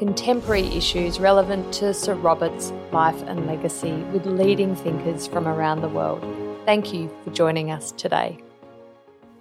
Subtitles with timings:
[0.00, 5.90] contemporary issues relevant to Sir Robert's life and legacy with leading thinkers from around the
[5.90, 6.24] world.
[6.64, 8.38] Thank you for joining us today.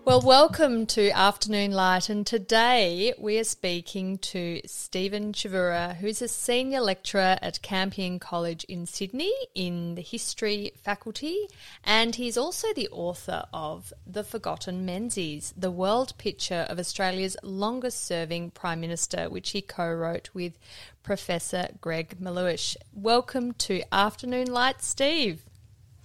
[0.09, 6.27] Well, welcome to Afternoon Light, and today we are speaking to Stephen Chavura, who's a
[6.27, 11.47] senior lecturer at Campion College in Sydney in the history faculty,
[11.83, 18.03] and he's also the author of The Forgotten Menzies, the world picture of Australia's longest
[18.03, 20.57] serving Prime Minister, which he co wrote with
[21.03, 22.75] Professor Greg Melleuish.
[22.95, 25.43] Welcome to Afternoon Light, Steve.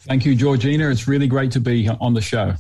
[0.01, 0.91] Thank you, Georgina.
[0.91, 2.57] It's really great to be on the show.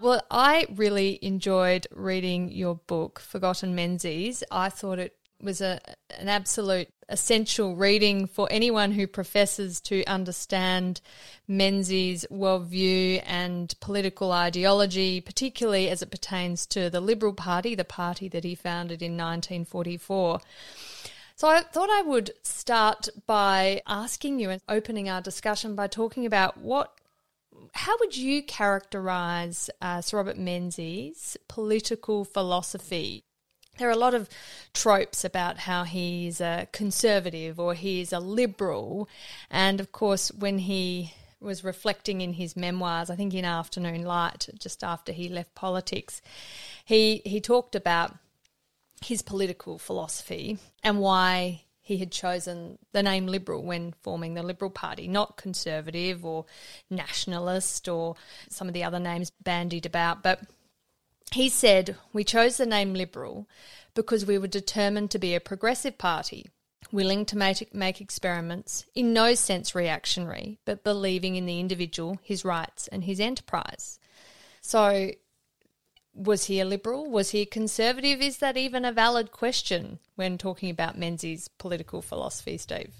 [0.00, 4.42] Well, I really enjoyed reading your book, Forgotten Menzies.
[4.50, 5.80] I thought it was a,
[6.18, 11.00] an absolute essential reading for anyone who professes to understand
[11.46, 18.28] Menzies' worldview and political ideology, particularly as it pertains to the Liberal Party, the party
[18.28, 20.40] that he founded in 1944.
[21.36, 26.26] So I thought I would start by asking you and opening our discussion by talking
[26.26, 26.93] about what
[27.74, 33.24] how would you characterize uh, Sir Robert Menzies' political philosophy?
[33.78, 34.28] There are a lot of
[34.72, 39.08] tropes about how he's a conservative or he's a liberal.
[39.50, 44.48] And of course, when he was reflecting in his memoirs, I think in Afternoon Light,
[44.58, 46.22] just after he left politics,
[46.84, 48.16] he, he talked about
[49.04, 54.70] his political philosophy and why he had chosen the name Liberal when forming the Liberal
[54.70, 56.46] Party, not Conservative or
[56.88, 58.16] Nationalist or
[58.48, 60.22] some of the other names bandied about.
[60.22, 60.40] But
[61.30, 63.46] he said, We chose the name Liberal
[63.94, 66.46] because we were determined to be a progressive party,
[66.90, 72.46] willing to make, make experiments, in no sense reactionary, but believing in the individual, his
[72.46, 73.98] rights, and his enterprise.
[74.62, 75.10] So
[76.14, 77.10] was he a liberal?
[77.10, 78.20] Was he a conservative?
[78.20, 82.92] Is that even a valid question when talking about Menzies' political philosophy, Steve?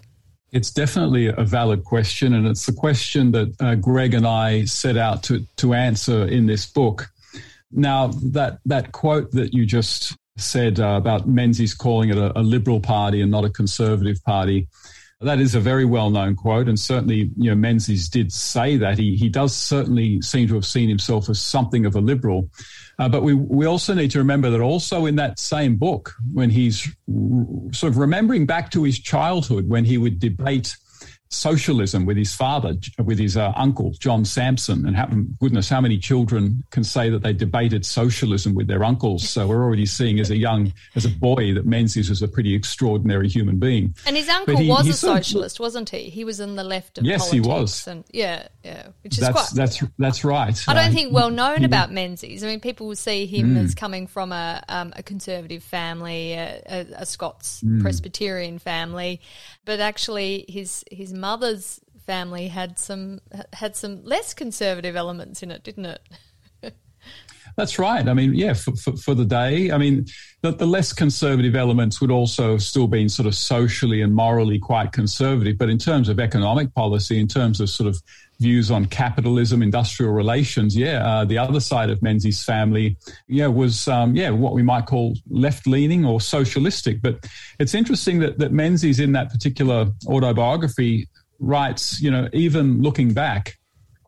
[0.52, 4.96] It's definitely a valid question, and it's the question that uh, Greg and I set
[4.96, 7.08] out to, to answer in this book.
[7.72, 12.42] Now, that, that quote that you just said uh, about Menzies calling it a, a
[12.42, 14.68] liberal party and not a conservative party,
[15.20, 18.98] that is a very well known quote, and certainly, you know, Menzies did say that.
[18.98, 22.50] He, he does certainly seem to have seen himself as something of a liberal.
[22.98, 26.50] Uh, but we, we also need to remember that also in that same book, when
[26.50, 26.82] he's
[27.72, 30.76] sort of remembering back to his childhood, when he would debate
[31.30, 32.74] socialism with his father,
[33.04, 34.86] with his uh, uncle, John Sampson.
[34.86, 35.06] And how,
[35.40, 39.28] goodness, how many children can say that they debated socialism with their uncles?
[39.28, 42.54] So we're already seeing as a young, as a boy, that Menzies was a pretty
[42.54, 43.94] extraordinary human being.
[44.06, 46.10] And his uncle he, was a socialist, wasn't he?
[46.10, 47.86] He was in the left of yes, he was.
[47.86, 49.48] And yeah, yeah, which is that's, quite.
[49.54, 50.62] That's, that's right.
[50.68, 52.44] I don't uh, think well known he, about Menzies.
[52.44, 53.64] I mean, people will see him mm.
[53.64, 57.80] as coming from a, um, a conservative family, a, a, a Scots mm.
[57.82, 59.20] Presbyterian family,
[59.64, 63.20] but actually his his mother's family had some
[63.52, 66.00] had some less conservative elements in it, didn't it?
[67.56, 68.06] That's right.
[68.08, 69.70] I mean, yeah, for, for, for the day.
[69.70, 70.06] I mean,
[70.42, 74.58] the, the, less conservative elements would also have still been sort of socially and morally
[74.58, 75.56] quite conservative.
[75.56, 78.02] But in terms of economic policy, in terms of sort of
[78.40, 82.96] views on capitalism, industrial relations, yeah, uh, the other side of Menzies' family,
[83.28, 87.00] yeah, was, um, yeah, what we might call left leaning or socialistic.
[87.02, 87.26] But
[87.58, 91.08] it's interesting that, that Menzies in that particular autobiography
[91.38, 93.58] writes, you know, even looking back,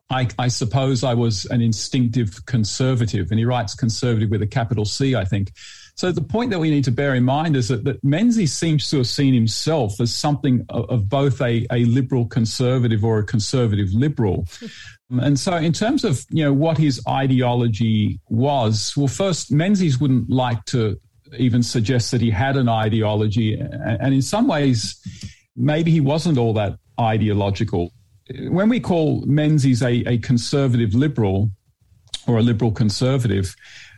[0.09, 3.29] I, I, suppose I was an instinctive conservative.
[3.29, 5.51] And he writes conservative with a capital C, I think.
[5.97, 8.87] So the point that we need to bear in mind is that, that Menzies seems
[8.91, 13.23] to have seen himself as something of, of both a, a liberal conservative or a
[13.23, 14.45] conservative liberal.
[15.09, 20.29] and so in terms of, you know, what his ideology was, well, first, Menzies wouldn't
[20.29, 20.99] like to
[21.35, 23.59] even suggest that he had an ideology.
[23.59, 25.01] And in some ways,
[25.55, 27.91] maybe he wasn't all that ideological.
[28.49, 31.49] When we call Menzies a, a conservative liberal
[32.27, 33.55] or a liberal conservative,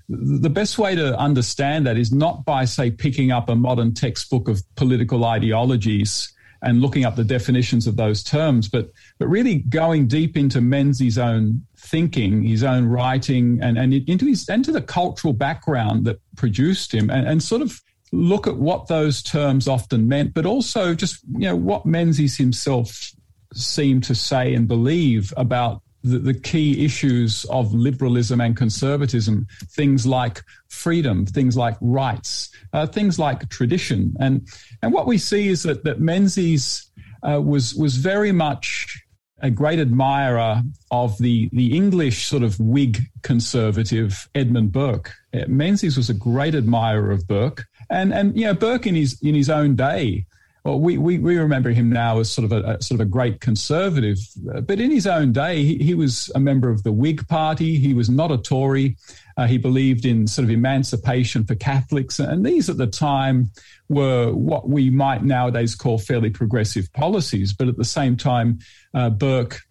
[0.10, 4.48] the best way to understand that is not by, say, picking up a modern textbook
[4.48, 10.08] of political ideologies and looking up the definitions of those terms, but but really going
[10.08, 15.32] deep into Menzies' own thinking, his own writing, and, and into his into the cultural
[15.32, 17.80] background that produced him, and, and sort of
[18.12, 23.12] look at what those terms often meant, but also just you know what Menzies himself
[23.54, 30.06] seemed to say and believe about the, the, key issues of liberalism and conservatism, things
[30.06, 34.16] like freedom, things like rights, uh, things like tradition.
[34.20, 34.48] And,
[34.82, 36.90] and what we see is that, that Menzies
[37.24, 39.02] uh, was, was very much
[39.42, 40.62] a great admirer
[40.92, 45.14] of the, the English sort of Whig conservative Edmund Burke.
[45.34, 47.66] Uh, Menzies was a great admirer of Burke.
[47.90, 50.26] And, and you know, Burke in his, in his own day
[50.64, 53.10] well, we, we, we remember him now as sort of a, a, sort of a
[53.10, 54.18] great conservative,
[54.64, 57.78] but in his own day, he, he, was a member of the Whig Party.
[57.78, 58.98] He was not a Tory.
[59.38, 63.52] Uh, he believed in sort of emancipation for Catholics, and these at the time
[63.88, 67.54] were what we might nowadays call fairly progressive policies.
[67.54, 68.60] But at the same time,
[68.94, 69.62] uh, Burke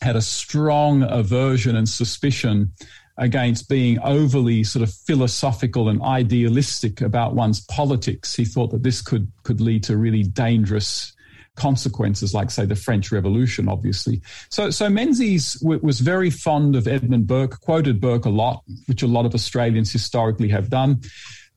[0.00, 2.72] had a strong aversion and suspicion
[3.18, 8.34] against being overly sort of philosophical and idealistic about one's politics.
[8.34, 11.12] He thought that this could could lead to really dangerous
[11.54, 14.22] consequences, like say the French Revolution, obviously.
[14.48, 19.02] So, so Menzies w- was very fond of Edmund Burke, quoted Burke a lot, which
[19.02, 21.02] a lot of Australians historically have done.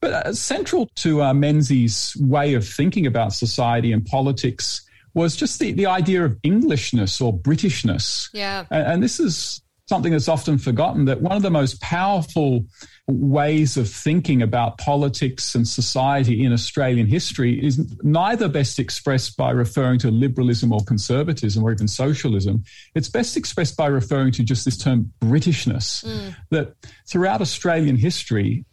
[0.01, 4.81] But uh, central to uh, Menzies' way of thinking about society and politics
[5.13, 8.29] was just the, the idea of Englishness or Britishness.
[8.33, 8.65] Yeah.
[8.69, 12.65] And, and this is something that's often forgotten that one of the most powerful
[13.07, 19.51] ways of thinking about politics and society in Australian history is neither best expressed by
[19.51, 22.63] referring to liberalism or conservatism or even socialism.
[22.95, 26.03] It's best expressed by referring to just this term Britishness.
[26.03, 26.35] Mm.
[26.49, 26.75] That
[27.07, 28.65] throughout Australian history,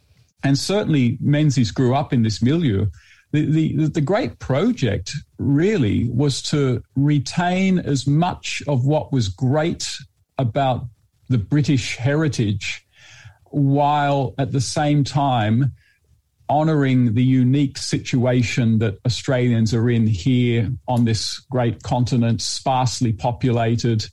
[0.43, 2.87] and certainly Menzies grew up in this milieu,
[3.31, 9.95] the, the, the great project really was to retain as much of what was great
[10.37, 10.85] about
[11.29, 12.85] the British heritage
[13.45, 15.73] while at the same time
[16.49, 24.05] honoring the unique situation that Australians are in here on this great continent, sparsely populated,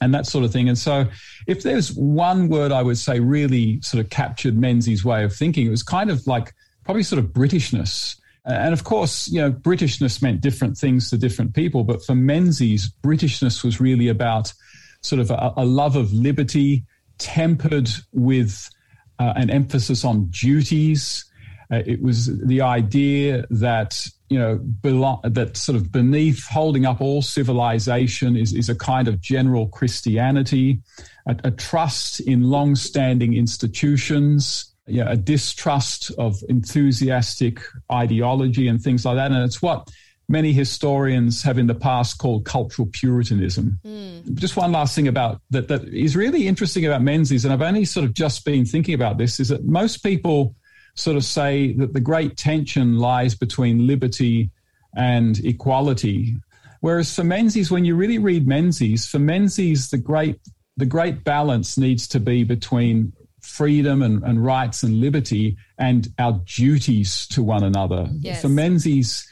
[0.00, 0.68] and that sort of thing.
[0.68, 1.06] And so,
[1.46, 5.66] if there's one word I would say really sort of captured Menzies' way of thinking,
[5.66, 6.52] it was kind of like
[6.84, 8.16] probably sort of Britishness.
[8.44, 12.92] And of course, you know, Britishness meant different things to different people, but for Menzies,
[13.02, 14.52] Britishness was really about
[15.02, 16.84] sort of a, a love of liberty
[17.18, 18.70] tempered with
[19.18, 21.24] uh, an emphasis on duties.
[21.70, 27.00] Uh, it was the idea that you know belo- that sort of beneath holding up
[27.00, 30.80] all civilization is, is a kind of general Christianity,
[31.26, 37.60] a, a trust in long-standing institutions, a distrust of enthusiastic
[37.90, 39.30] ideology and things like that.
[39.30, 39.88] And it's what
[40.28, 43.78] many historians have in the past called cultural puritanism.
[43.84, 44.34] Mm.
[44.34, 47.84] Just one last thing about that that is really interesting about Menzies, and I've only
[47.84, 50.54] sort of just been thinking about this, is that most people
[50.94, 54.50] sort of say that the great tension lies between liberty
[54.96, 56.36] and equality.
[56.80, 60.38] Whereas for Menzies, when you really read Menzies, for Menzies, the great
[60.76, 66.40] the great balance needs to be between freedom and, and rights and liberty and our
[66.46, 68.08] duties to one another.
[68.20, 68.40] Yes.
[68.42, 69.28] For Menzies,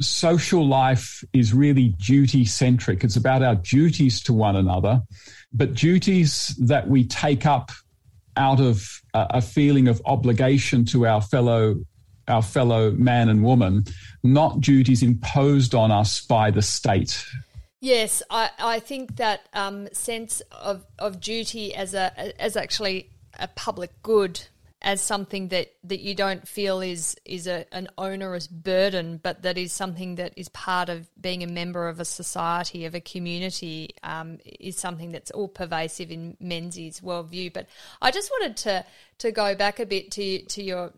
[0.00, 3.04] social life is really duty centric.
[3.04, 5.02] It's about our duties to one another,
[5.52, 7.70] but duties that we take up
[8.36, 11.76] out of a, feeling of obligation to our fellow
[12.28, 13.84] our fellow man and woman,
[14.22, 17.24] not duties imposed on us by the state.
[17.80, 23.48] Yes, I, I think that um, sense of, of duty as a as actually a
[23.48, 24.40] public good
[24.80, 29.58] as something that, that you don't feel is is a, an onerous burden, but that
[29.58, 33.90] is something that is part of being a member of a society, of a community,
[34.04, 37.52] um, is something that's all pervasive in Menzies' worldview.
[37.52, 37.66] But
[38.00, 38.84] I just wanted to
[39.18, 40.92] to go back a bit to to your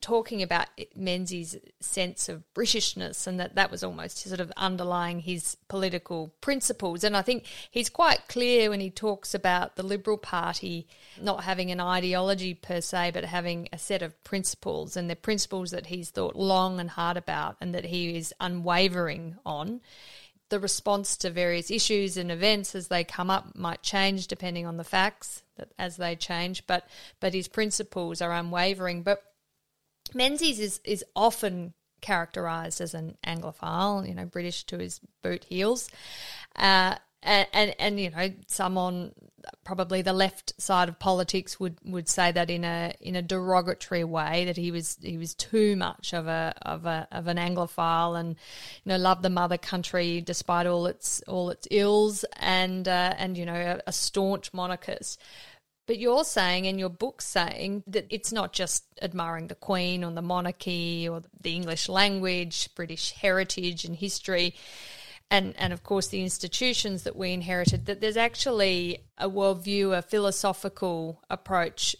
[0.00, 5.56] talking about Menzies' sense of Britishness and that that was almost sort of underlying his
[5.68, 7.04] political principles.
[7.04, 10.86] And I think he's quite clear when he talks about the Liberal Party
[11.20, 15.70] not having an ideology per se, but having a set of principles and the principles
[15.70, 19.80] that he's thought long and hard about and that he is unwavering on.
[20.48, 24.78] The response to various issues and events as they come up might change depending on
[24.78, 25.44] the facts
[25.78, 26.88] as they change, but
[27.20, 29.02] but his principles are unwavering.
[29.02, 29.22] But
[30.14, 35.90] Menzies is is often characterized as an Anglophile, you know, British to his boot heels.
[36.56, 39.12] Uh, and, and, and you know some on
[39.64, 44.04] probably the left side of politics would, would say that in a in a derogatory
[44.04, 48.18] way that he was he was too much of a of a of an anglophile
[48.18, 48.36] and
[48.84, 53.36] you know loved the mother country despite all its all its ills and uh, and
[53.36, 55.20] you know a, a staunch monarchist
[55.90, 60.12] but you're saying in your book saying that it's not just admiring the Queen or
[60.12, 64.54] the monarchy or the English language, British heritage and history.
[65.32, 70.00] and, and of course the institutions that we inherited, that there's actually a worldview, a
[70.00, 71.96] philosophical approach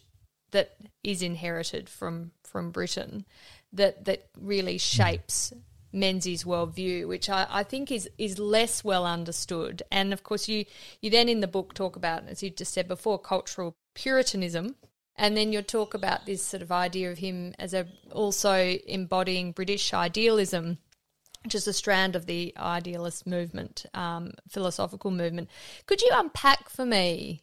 [0.53, 3.27] that is inherited from from Britain
[3.73, 5.53] that that really shapes
[5.93, 9.83] Menzies' worldview, which I, I, think is is less well understood.
[9.91, 10.65] And of course, you
[11.01, 14.77] you then in the book talk about, as you just said before, cultural puritanism,
[15.17, 19.53] and then you talk about this sort of idea of him as a also embodying
[19.53, 20.79] British idealism,
[21.45, 25.49] which is a strand of the idealist movement, um, philosophical movement.
[25.87, 27.43] Could you unpack for me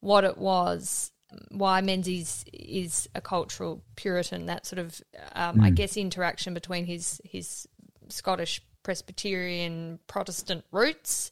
[0.00, 1.12] what it was
[1.50, 5.00] why Menzies is a cultural Puritan, that sort of,
[5.34, 5.64] um, mm.
[5.64, 5.74] I hmm.
[5.74, 7.66] guess, interaction between his his
[8.08, 11.30] Scottish Presbyterian Protestant roots,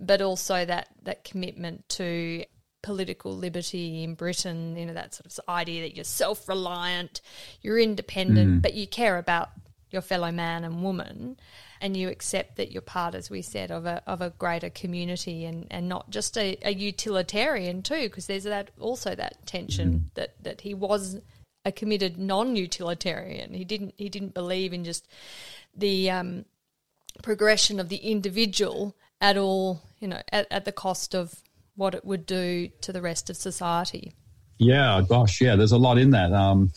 [0.00, 2.44] but also that that commitment to
[2.86, 4.76] political liberty in Britain.
[4.76, 7.20] You know that sort of idea that you're self reliant,
[7.60, 8.62] you're independent, mm.
[8.62, 9.50] but you care about
[9.90, 11.36] your fellow man and woman
[11.80, 15.44] and you accept that you're part, as we said, of a of a greater community
[15.44, 20.14] and, and not just a, a utilitarian too, because there's that also that tension mm.
[20.14, 21.18] that, that he was
[21.64, 23.52] a committed non-utilitarian.
[23.52, 25.08] He didn't he didn't believe in just
[25.76, 26.44] the um,
[27.22, 31.42] progression of the individual at all, you know, at, at the cost of
[31.76, 34.14] what it would do to the rest of society.
[34.58, 36.32] Yeah, gosh, yeah, there's a lot in that.
[36.32, 36.72] Um,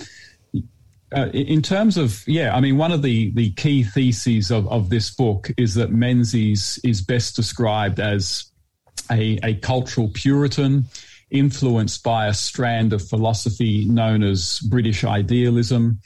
[1.16, 4.90] uh, in terms of yeah, I mean, one of the the key theses of, of
[4.90, 8.52] this book is that Menzies is best described as
[9.10, 10.86] a, a cultural Puritan
[11.32, 16.00] influenced by a strand of philosophy known as British idealism.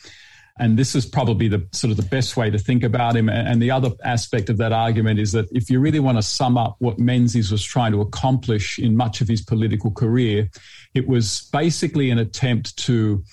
[0.60, 3.28] And this is probably the sort of the best way to think about him.
[3.28, 6.58] And the other aspect of that argument is that if you really want to sum
[6.58, 10.50] up what Menzies was trying to accomplish in much of his political career,
[10.94, 13.24] it was basically an attempt to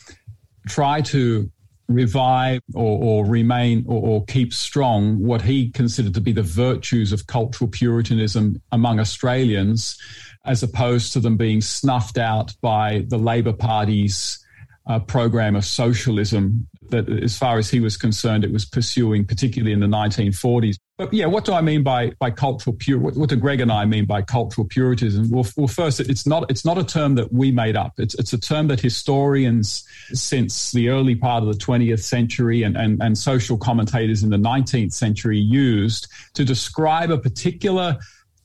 [0.67, 1.51] try to
[1.89, 7.13] revive or, or remain or, or, keep strong what he considered to be the virtues
[7.13, 9.99] of cultural Puritanism among Australians,
[10.45, 14.39] as opposed to them being snuffed out by the Labor Party's
[14.87, 19.73] uh, program of socialism that, as far as he was concerned, it was pursuing, particularly
[19.73, 20.77] in the 1940s.
[20.99, 22.99] But yeah, what do I mean by, by cultural pure?
[22.99, 25.31] What, what do Greg and I mean by cultural puritanism?
[25.31, 27.95] Well, well, first, it's not it's not a term that we made up.
[27.99, 29.83] It's it's a term that historians
[30.13, 34.37] since the early part of the 20th century and, and, and social commentators in the
[34.37, 37.99] 19th century used to describe a particular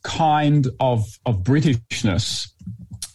[0.03, 2.51] kind of of Britishness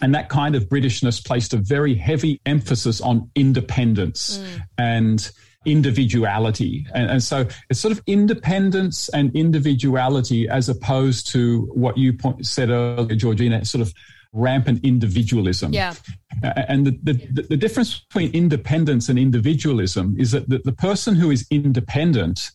[0.01, 4.63] and that kind of Britishness placed a very heavy emphasis on independence mm.
[4.79, 5.31] and
[5.67, 6.87] individuality.
[6.95, 12.47] And, and, so it's sort of independence and individuality as opposed to what you point,
[12.47, 13.93] said earlier, Georgina, sort of
[14.33, 15.73] rampant individualism.
[15.73, 15.95] Yeah.
[16.43, 21.31] And the, the, the difference between independence and individualism is that the, the person who
[21.31, 22.51] is independent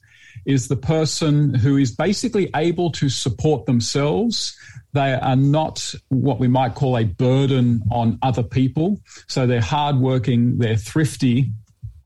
[0.46, 4.58] is the person who is basically able to support themselves.
[4.96, 9.02] They are not what we might call a burden on other people.
[9.28, 11.52] So they're hardworking, they're thrifty,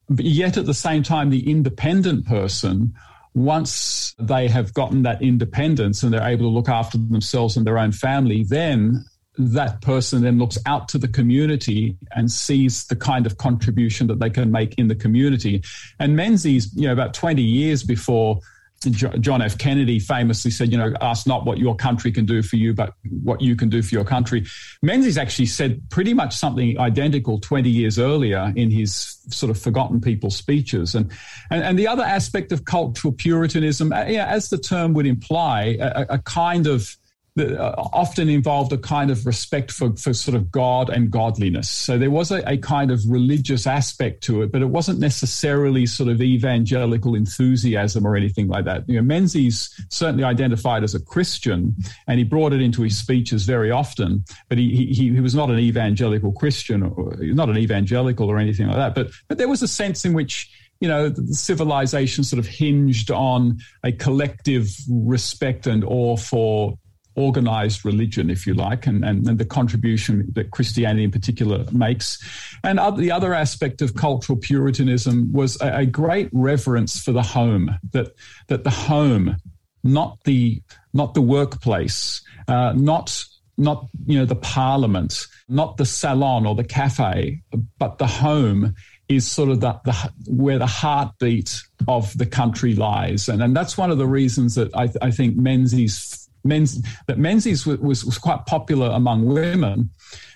[0.09, 2.95] but yet at the same time, the independent person
[3.35, 7.77] once they have gotten that independence and they're able to look after themselves and their
[7.77, 9.05] own family, then
[9.37, 14.19] that person then looks out to the community and sees the kind of contribution that
[14.19, 15.61] they can make in the community.
[15.99, 18.39] And Menzies, you know, about 20 years before
[18.81, 19.57] John F.
[19.57, 22.93] Kennedy famously said, you know, ask not what your country can do for you, but
[23.23, 24.45] what you can do for your country.
[24.81, 29.99] Menzies actually said pretty much something identical 20 years earlier in his sort of forgotten
[29.99, 30.95] people speeches.
[30.95, 31.11] And,
[31.51, 35.77] and, and the other aspect of cultural Puritanism, uh, yeah, as the term would imply,
[35.79, 36.95] a, a kind of
[37.39, 41.69] Uh, often involved a kind of respect for, for sort of God and godliness.
[41.69, 45.85] So there was a, a, kind of religious aspect to it, but it wasn't necessarily
[45.85, 48.83] sort of evangelical enthusiasm or anything like that.
[48.89, 51.75] You know, Menzies certainly identified as a Christian,
[52.07, 54.25] and he brought it into his speeches very often.
[54.49, 58.67] But he he, he was not an evangelical Christian, or not an evangelical or anything
[58.67, 58.95] like that.
[58.95, 63.59] But but there was a sense in which you know, civilization sort of hinged on
[63.83, 66.77] a collective respect and awe for
[67.19, 72.17] organized religion, if you like, and, and, and, the contribution that Christianity in particular makes.
[72.63, 77.75] And the other aspect of cultural Puritanism was a, a great reverence for the home,
[77.91, 78.15] that,
[78.47, 79.35] that the home,
[79.83, 80.61] not the,
[80.93, 83.25] not the workplace, uh, not
[83.59, 87.41] not you know the parliament, not the salon or the cafe,
[87.77, 88.73] but the home
[89.09, 89.93] is sort of the, the,
[90.27, 94.73] where the heartbeat of the country lies, and and that's one of the reasons that
[94.75, 99.89] I, I think Menzies Men's, that Menzies was, was, was quite popular among women.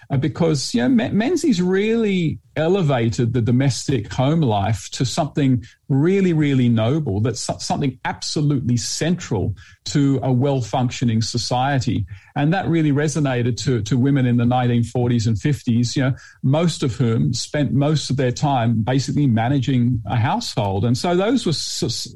[0.10, 6.70] uh, because you know, Menzies really elevated the domestic home life to something really, really
[6.70, 7.20] noble.
[7.20, 9.56] That's something absolutely central
[9.86, 12.06] to a well-functioning society,
[12.36, 15.96] and that really resonated to, to women in the 1940s and 50s.
[15.96, 20.98] You know, most of whom spent most of their time basically managing a household, and
[20.98, 21.54] so those were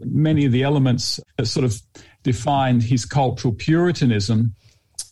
[0.06, 1.82] many of the elements that sort of
[2.28, 4.54] defined his cultural puritanism.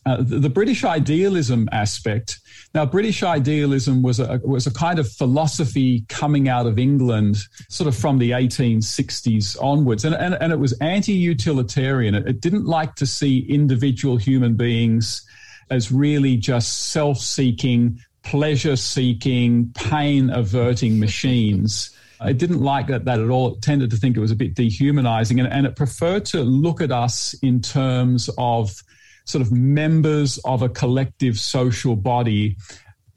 [0.05, 2.39] Uh, the, the, British idealism aspect.
[2.74, 7.38] Now, British idealism was a was a kind of philosophy coming out of England,
[7.69, 12.13] sort of from the 1860s onwards, and and, and it was anti-utilitarian.
[12.15, 15.25] It, it didn't like to see individual human beings
[15.72, 21.95] as really just self-seeking, pleasure-seeking, pain-averting machines.
[22.22, 23.53] It didn't like that, that at all.
[23.53, 26.81] It tended to think it was a bit dehumanizing, and, and it preferred to look
[26.81, 28.81] at us in terms of
[29.25, 32.57] sort of members of a collective social body.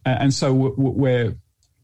[0.05, 1.35] And so where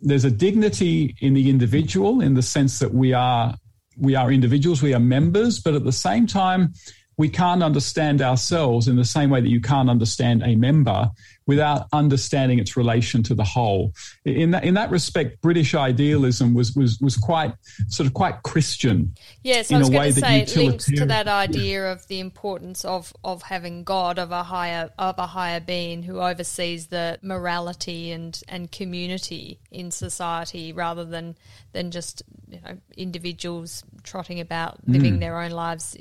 [0.00, 3.54] there's a dignity in the individual in the sense that we are
[3.96, 6.74] we are individuals, we are members, but at the same time,
[7.16, 11.10] we can't understand ourselves in the same way that you can't understand a member
[11.46, 13.92] without understanding its relation to the whole.
[14.24, 17.54] In that, in that respect, British idealism was, was, was quite
[17.88, 19.14] sort of quite Christian.
[19.42, 23.12] Yes, I was going to say it links to that idea of the importance of,
[23.22, 28.40] of having God of a higher of a higher being who oversees the morality and,
[28.48, 31.36] and community in society rather than
[31.72, 35.20] than just you know, individuals trotting about living mm.
[35.20, 35.96] their own lives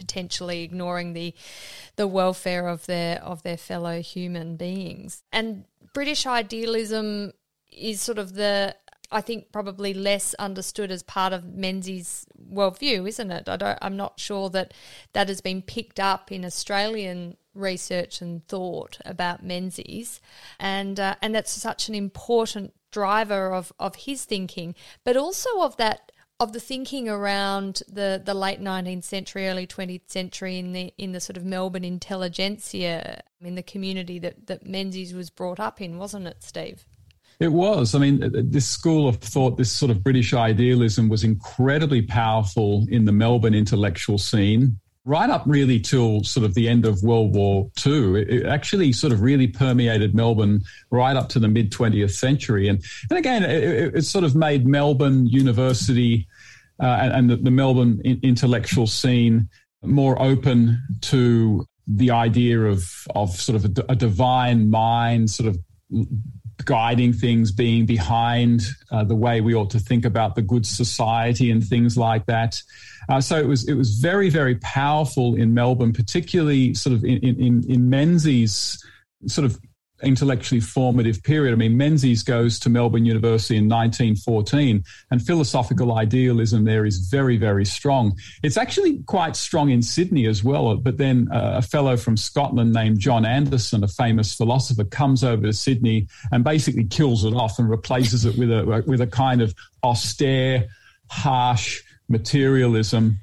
[0.00, 1.34] potentially ignoring the
[1.96, 5.22] the welfare of their of their fellow human beings.
[5.30, 7.32] And British idealism
[7.70, 8.74] is sort of the
[9.12, 13.48] I think probably less understood as part of Menzies' worldview, isn't it?
[13.48, 14.72] I don't, I'm not sure that
[15.12, 20.20] that has been picked up in Australian research and thought about Menzies,
[20.58, 25.76] and uh, and that's such an important driver of of his thinking, but also of
[25.76, 26.09] that
[26.40, 31.12] of the thinking around the, the late 19th century, early 20th century in the in
[31.12, 35.98] the sort of Melbourne intelligentsia, in the community that, that Menzies was brought up in,
[35.98, 36.86] wasn't it, Steve?
[37.38, 37.94] It was.
[37.94, 43.04] I mean, this school of thought, this sort of British idealism was incredibly powerful in
[43.04, 44.78] the Melbourne intellectual scene,
[45.10, 48.22] right up really till sort of the end of World War II.
[48.22, 52.68] It, actually sort of really permeated Melbourne right up to the mid 20th century.
[52.68, 56.28] And, and again, it, it, sort of made Melbourne University
[56.80, 59.48] uh, and, and the, the, Melbourne intellectual scene
[59.82, 65.58] more open to the idea of, of sort of a, a divine mind, sort of
[66.64, 71.50] guiding things, being behind uh, the way we ought to think about the good society
[71.50, 72.62] and things like that.
[73.10, 77.18] Uh, so it was it was very very powerful in Melbourne, particularly sort of in
[77.18, 78.84] in, in Menzies
[79.26, 79.58] sort of
[80.02, 81.52] intellectually formative period.
[81.52, 87.36] I mean, Menzies goes to Melbourne University in 1914, and philosophical idealism there is very,
[87.36, 88.16] very strong.
[88.42, 90.76] It's actually quite strong in Sydney as well.
[90.76, 95.46] But then uh, a fellow from Scotland named John Anderson, a famous philosopher, comes over
[95.46, 99.42] to Sydney and basically kills it off and replaces it with a with a kind
[99.42, 100.68] of austere,
[101.08, 103.20] harsh materialism,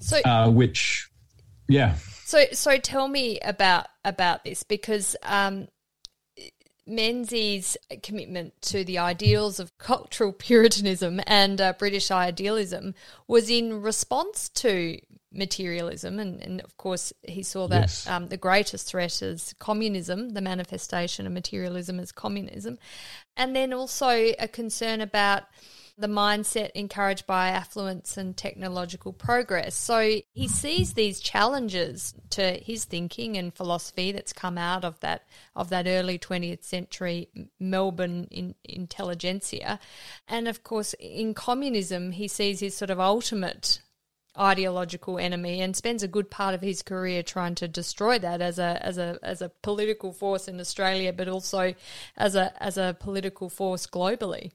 [0.00, 1.08] so, uh, which,
[1.68, 1.96] yeah.
[2.24, 5.68] So, so tell me about about this because um,
[6.86, 12.94] Menzies' commitment to the ideals of cultural puritanism and uh, British idealism
[13.26, 14.98] was in response to
[15.32, 18.06] materialism, and, and of course he saw that yes.
[18.06, 22.78] um, the greatest threat is communism, the manifestation of materialism as communism,
[23.36, 25.44] and then also a concern about
[25.98, 29.74] the mindset encouraged by affluence and technological progress.
[29.74, 35.26] So he sees these challenges to his thinking and philosophy that's come out of that
[35.54, 37.28] of that early 20th century
[37.58, 39.80] Melbourne in, intelligentsia.
[40.28, 43.80] And of course, in communism, he sees his sort of ultimate
[44.38, 48.58] ideological enemy and spends a good part of his career trying to destroy that as
[48.58, 51.74] a as a as a political force in Australia but also
[52.18, 54.52] as a as a political force globally.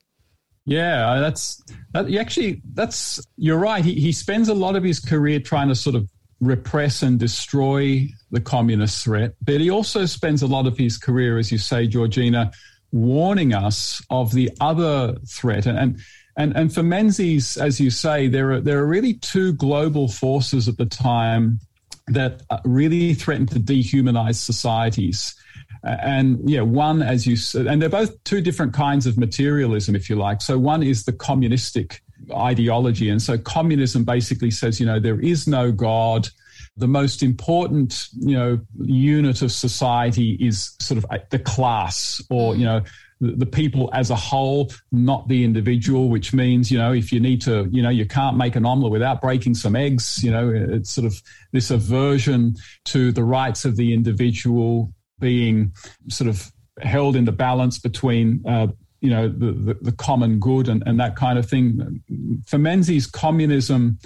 [0.65, 3.83] Yeah, that's that, actually that's you're right.
[3.83, 8.07] He he spends a lot of his career trying to sort of repress and destroy
[8.31, 11.87] the communist threat, but he also spends a lot of his career, as you say,
[11.87, 12.51] Georgina,
[12.91, 15.65] warning us of the other threat.
[15.65, 15.99] And and
[16.37, 20.67] and, and for Menzies, as you say, there are there are really two global forces
[20.67, 21.59] at the time
[22.07, 25.35] that uh, really threaten to dehumanize societies.
[25.83, 30.09] And yeah, one, as you said, and they're both two different kinds of materialism, if
[30.09, 30.41] you like.
[30.41, 33.09] So one is the communistic ideology.
[33.09, 36.29] And so communism basically says, you know, there is no God.
[36.77, 42.53] the most important, you know, unit of society is sort of uh, the class or,
[42.53, 42.59] mm.
[42.59, 42.81] you know,
[43.19, 47.39] the people as a whole, not the individual, which means, you know, if you need
[47.39, 50.89] to, you know, you can't make an omelette without breaking some eggs, you know, it's
[50.91, 54.91] sort of this aversion to the rights of the individual
[55.21, 55.73] being
[56.09, 58.67] sort of held in the balance between, uh,
[58.99, 62.03] you know, the, the, the, common good and, and that kind of thing.
[62.45, 63.99] For Menzies, communism,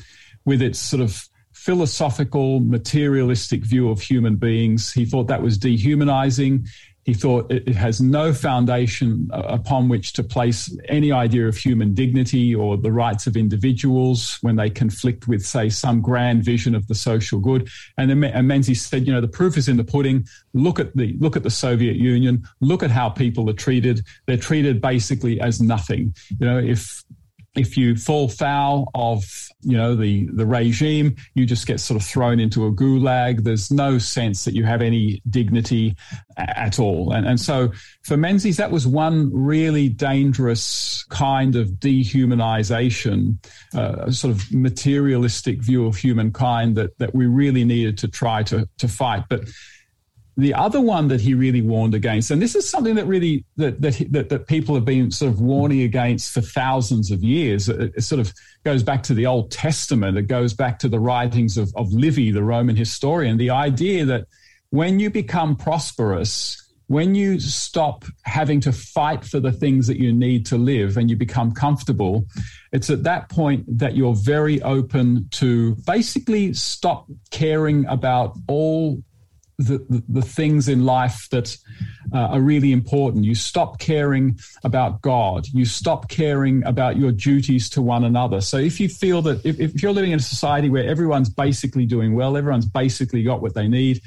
[0.45, 6.67] with its sort of philosophical, materialistic view of human beings, he thought that was dehumanizing.
[7.05, 11.93] He thought it has no foundation uh, upon which to place any idea of human
[11.93, 16.87] dignity or the rights of individuals when they conflict with, say, some grand vision of
[16.87, 17.69] the social good.
[17.99, 20.27] And and Menzies said, you know, the proof is in the pudding.
[20.55, 22.43] Look at the look at the Soviet Union.
[22.59, 24.01] Look at how people are treated.
[24.25, 26.15] They're treated basically as nothing.
[26.39, 27.03] You know, if
[27.55, 29.23] if you fall foul of
[29.61, 33.43] you know the the regime you just get sort of thrown into a gulag.
[33.43, 35.95] There's no sense that you have any dignity
[36.37, 37.13] at all.
[37.13, 37.71] And, and so
[38.03, 43.37] for menzies that was one really dangerous kind of dehumanization
[43.73, 48.43] uh, a sort of materialistic view of humankind that that we really needed to try
[48.43, 49.23] to to fight.
[49.29, 49.49] But
[50.37, 53.81] the other one that he really warned against, and this is something that really that
[53.81, 57.69] that, that, that people have been sort of warning against for thousands of years.
[57.69, 58.33] It, it, sort of
[58.65, 60.17] goes back to the Old Testament.
[60.17, 63.37] It goes back to the writings of, of Livy, the Roman historian.
[63.37, 64.27] The idea that
[64.71, 70.11] when you become prosperous, when you stop having to fight for the things that you
[70.11, 72.25] need to live and you become comfortable,
[72.73, 79.01] it's at that point that you're very open to basically stop caring about all
[79.57, 81.57] the, the, things in life that
[82.13, 83.23] uh, are really important.
[83.23, 85.47] You stop caring about God.
[85.47, 88.41] You stop caring about your duties to one another.
[88.41, 91.85] So if you feel that if, if you're living in a society where everyone's basically
[91.85, 94.01] doing well, everyone's basically got what they need,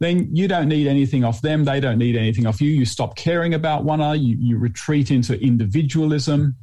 [0.00, 1.64] then you don't need anything off them.
[1.64, 2.70] They don't need anything off you.
[2.70, 4.16] You stop caring about one another.
[4.16, 6.56] You, you retreat into individualism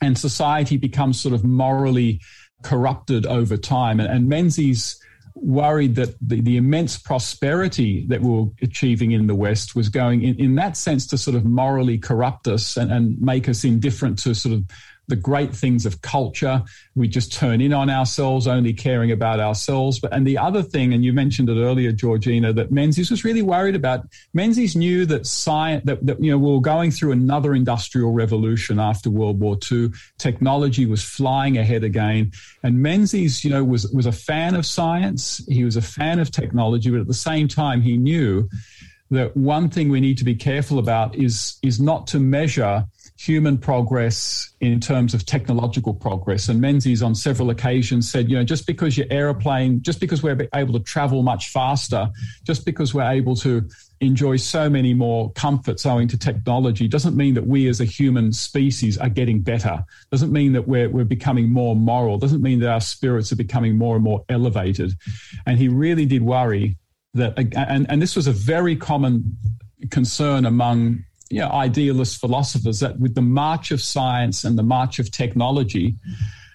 [0.00, 2.20] and society becomes sort of morally
[2.62, 4.00] corrupted over time.
[4.00, 5.00] And, and Menzies
[5.34, 10.22] worried that the, the immense prosperity that we were achieving in the West was going,
[10.22, 14.18] in, in that sense, to sort of morally corrupt us and, and make us indifferent
[14.20, 14.64] to sort of
[15.08, 16.62] the great things of culture.
[16.94, 20.00] We just turn in on ourselves, only caring about ourselves.
[20.00, 23.42] But and the other thing, and you mentioned it earlier, Georgina, that Menzies was really
[23.42, 24.06] worried about.
[24.32, 28.78] Menzies knew that science that, that you know we were going through another industrial revolution
[28.78, 29.90] after World War II.
[30.18, 35.44] Technology was flying ahead again, and Menzies, you know, was was a fan of science.
[35.48, 38.48] He was a fan of technology, but at the same time, he knew
[39.10, 42.86] that one thing we need to be careful about is is not to measure
[43.24, 46.48] human progress in terms of technological progress.
[46.48, 50.48] And Menzies on several occasions said, you know, just because your aeroplane, just because we're
[50.54, 52.10] able to travel much faster,
[52.44, 53.66] just because we're able to
[54.00, 58.32] enjoy so many more comforts owing to technology doesn't mean that we as a human
[58.32, 59.82] species are getting better.
[60.10, 62.18] Doesn't mean that we're, we're becoming more moral.
[62.18, 64.92] Doesn't mean that our spirits are becoming more and more elevated.
[65.46, 66.76] And he really did worry
[67.14, 69.38] that, and, and this was a very common
[69.90, 71.04] concern among
[71.34, 75.96] you know, idealist philosophers that with the march of science and the march of technology,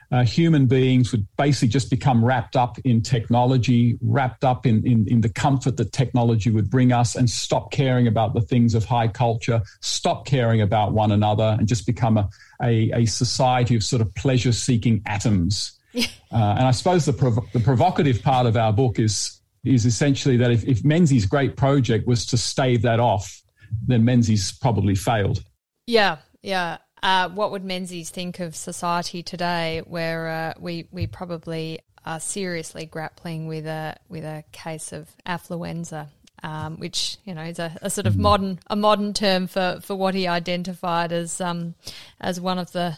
[0.09, 5.05] uh, human beings would basically just become wrapped up in technology, wrapped up in, in,
[5.09, 8.85] in, the comfort that technology would bring us, and stop caring about the things of
[8.85, 12.29] high culture, stop caring about one another, and just become a,
[12.63, 15.77] a, a society of sort of pleasure seeking atoms.
[15.95, 20.37] uh, and I suppose the, prov- the provocative part of our book is is essentially
[20.37, 23.41] that if, if Menzies' great project was to stave that off,
[23.85, 25.43] then Menzies probably failed.
[25.87, 26.77] Yeah, yeah.
[27.01, 32.85] Uh, what would Menzies think of society today, where uh, we we probably are seriously
[32.85, 36.07] grappling with a with a case of affluenza,
[36.43, 38.19] um, which you know is a, a sort of mm.
[38.19, 41.75] modern a modern term for, for what he identified as um,
[42.19, 42.97] as one of the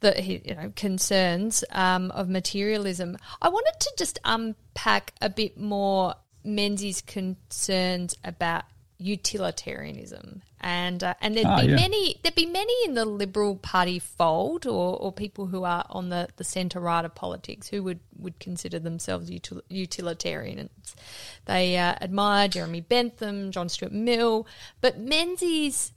[0.00, 3.16] the you know concerns um, of materialism.
[3.40, 8.64] I wanted to just unpack a bit more Menzies' concerns about
[8.98, 11.76] utilitarianism, and uh, and there'd ah, be yeah.
[11.76, 16.08] many there'd be many in the Liberal Party fold, or, or people who are on
[16.08, 20.96] the, the centre right of politics who would, would consider themselves util, utilitarians.
[21.44, 24.46] They uh, admire Jeremy Bentham, John Stuart Mill,
[24.80, 25.92] but Menzies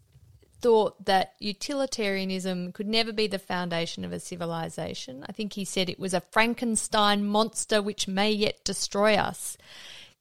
[0.61, 5.25] thought that utilitarianism could never be the foundation of a civilization.
[5.27, 9.57] I think he said it was a Frankenstein monster which may yet destroy us.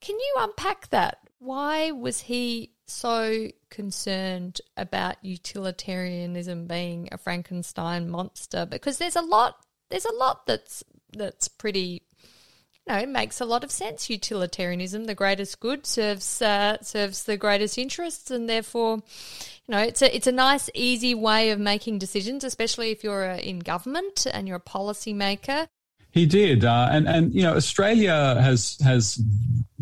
[0.01, 1.19] Can you unpack that?
[1.41, 8.67] Why was he so concerned about utilitarianism being a Frankenstein monster?
[8.67, 9.57] Because there's a lot
[9.89, 12.03] there's a lot that's that's pretty
[12.87, 14.11] you know, makes a lot of sense.
[14.11, 20.03] Utilitarianism, the greatest good, serves uh, serves the greatest interests, and therefore, you know, it's
[20.03, 24.27] a it's a nice, easy way of making decisions, especially if you're uh, in government
[24.33, 25.69] and you're a policy maker.
[26.11, 29.23] He did, uh, and and you know, Australia has has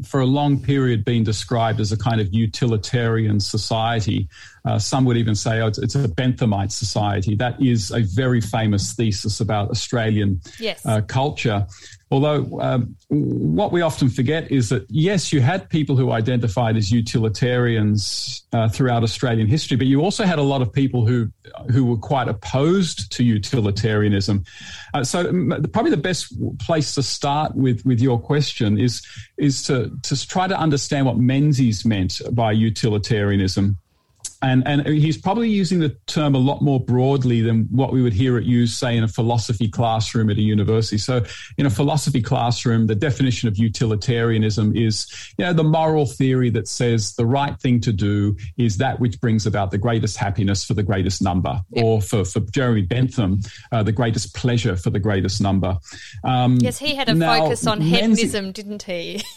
[0.04, 4.28] for a long period been described as a kind of utilitarian society.
[4.64, 7.34] Uh, some would even say oh, it's, it's, a Benthamite society.
[7.34, 10.84] That is a very famous thesis about Australian yes.
[10.84, 11.66] uh, culture.
[12.10, 16.90] Although um, what we often forget is that yes, you had people who identified as
[16.90, 21.30] utilitarians uh, throughout Australian history, but you also had a lot of people who
[21.70, 24.44] who were quite opposed to utilitarianism.
[24.94, 25.24] Uh, so
[25.72, 29.06] probably the best place to start with with your question is
[29.36, 33.78] is to to try to understand what Menzies meant by utilitarianism
[34.42, 38.12] and and he's probably using the term a lot more broadly than what we would
[38.12, 40.98] hear it used, say, in a philosophy classroom at a university.
[40.98, 41.24] So,
[41.56, 45.06] in a philosophy classroom, the definition of utilitarianism is,
[45.38, 49.20] you know, the moral theory that says the right thing to do is that which
[49.20, 53.40] brings about the greatest happiness for the greatest number, or for for Jeremy Bentham,
[53.72, 55.76] uh, the greatest pleasure for the greatest number.
[56.22, 59.22] Um, yes, he had a now, focus on hedonism, didn't he?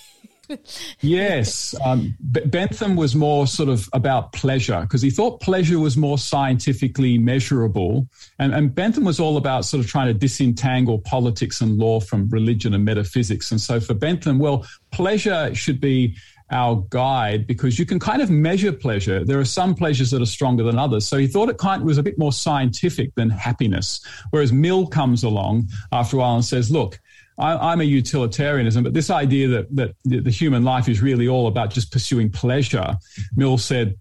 [1.02, 1.76] yes.
[1.84, 7.18] Um, Bentham was more sort of about pleasure because he thought pleasure was more scientifically
[7.18, 8.08] measurable.
[8.40, 12.30] And, and Bentham was all about sort of trying to disentangle politics and law from
[12.30, 13.52] religion and metaphysics.
[13.52, 16.16] And so for Bentham, well, pleasure should be
[16.52, 19.24] our guide because you can kind of measure pleasure.
[19.24, 21.08] There are some pleasures that are stronger than others.
[21.08, 24.06] So he thought it kind of was a bit more scientific than happiness.
[24.32, 27.00] Whereas Mill comes along after a while and says, look,
[27.42, 31.48] I, am a utilitarianism, but this idea that, that the human life is really all
[31.48, 32.96] about just pursuing pleasure,
[33.36, 33.98] Mill said,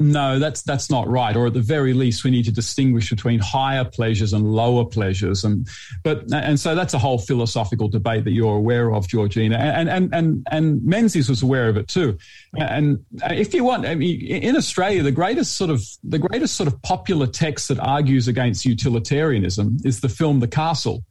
[0.00, 1.36] no, that's that's not right.
[1.36, 5.44] Or at the very least, we need to distinguish between higher pleasures and lower pleasures.
[5.44, 5.68] And
[6.02, 9.58] but and so that's a whole philosophical debate that you're aware of, Georgina.
[9.58, 12.16] And and and and Menzies was aware of it too.
[12.56, 16.66] And if you want, I mean, in Australia, the greatest sort of the greatest sort
[16.66, 21.04] of popular text that argues against utilitarianism is the film The Castle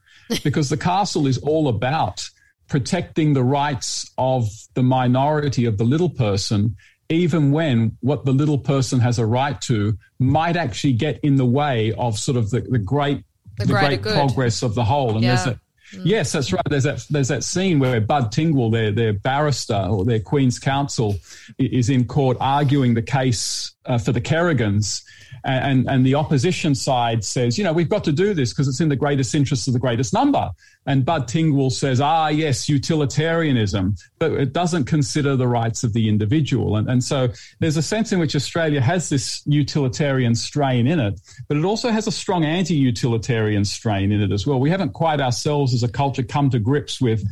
[0.44, 2.30] because the castle is all about
[2.68, 6.76] protecting the rights of the minority of the little person,
[7.10, 11.46] even when what the little person has a right to might actually get in the
[11.46, 13.24] way of sort of the, the great
[13.58, 14.13] the, the great good.
[14.13, 15.15] progress of the whole.
[15.15, 15.36] And yeah.
[15.36, 15.60] there's a,
[15.94, 16.02] Mm.
[16.06, 16.62] Yes, that's right.
[16.70, 21.15] There's that there's that scene where Bud Tingwell, their their barrister or their Queen's Counsel,
[21.58, 25.04] is in court arguing the case uh, for the Kerrigans,
[25.43, 28.82] and, and the opposition side says, you know, we've got to do this because it's
[28.82, 30.49] in the greatest interest of the greatest number.
[30.86, 36.10] And Bud Tingwell says, ah, yes, utilitarianism, but it doesn't consider the rights of the
[36.10, 36.78] individual.
[36.78, 41.19] And, and so there's a sense in which Australia has this utilitarian strain in it,
[41.47, 44.60] but it also has a strong anti utilitarian strain in it as well.
[44.60, 47.23] We haven't quite ourselves as a culture come to grips with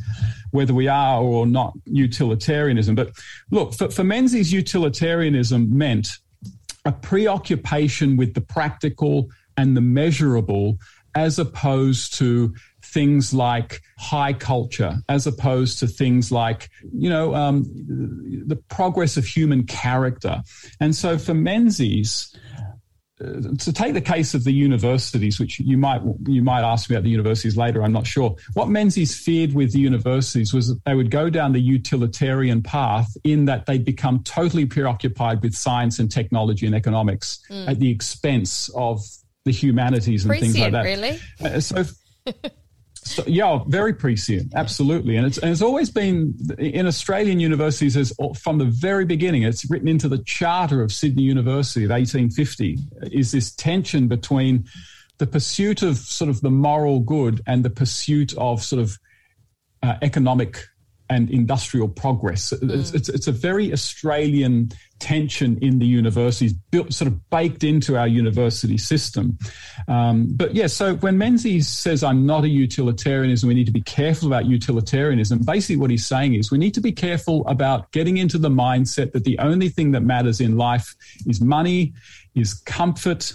[0.50, 2.94] whether we are or not utilitarianism.
[2.94, 3.10] But
[3.50, 6.18] look, for, for Menzies, utilitarianism meant
[6.84, 10.78] a preoccupation with the practical and the measurable
[11.14, 17.64] as opposed to things like high culture, as opposed to things like, you know, um,
[18.46, 20.42] the progress of human character.
[20.80, 22.34] And so for Menzies,
[23.18, 27.02] to take the case of the universities, which you might you might ask me about
[27.02, 28.36] the universities later, I'm not sure.
[28.54, 33.16] What Menzies feared with the universities was that they would go down the utilitarian path
[33.24, 37.68] in that they'd become totally preoccupied with science and technology and economics mm.
[37.68, 39.00] at the expense of
[39.44, 40.84] the humanities and Prescient, things like that.
[40.84, 41.18] Really?
[41.40, 41.84] Uh, so
[43.08, 48.12] So, yeah, very prescient, absolutely, and it's and it's always been in Australian universities as
[48.38, 49.44] from the very beginning.
[49.44, 52.78] It's written into the charter of Sydney University of 1850.
[53.10, 54.66] Is this tension between
[55.16, 58.98] the pursuit of sort of the moral good and the pursuit of sort of
[59.82, 60.66] uh, economic
[61.10, 62.52] and industrial progress.
[62.52, 62.70] Mm.
[62.70, 67.96] It's, it's, it's, a very Australian tension in the universities, built sort of baked into
[67.96, 69.38] our university system.
[69.86, 73.82] Um, but yeah, so when Menzies says, I'm not a utilitarianism, we need to be
[73.82, 78.16] careful about utilitarianism, basically what he's saying is we need to be careful about getting
[78.16, 80.94] into the mindset that the only thing that matters in life
[81.26, 81.94] is money,
[82.34, 83.32] is comfort,